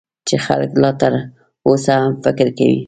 چې 0.27 0.35
خلک 0.45 0.71
لا 0.83 0.91
تر 1.01 1.13
اوسه 1.67 1.91
هم 2.01 2.11
فکر 2.23 2.47
کوي. 2.57 2.79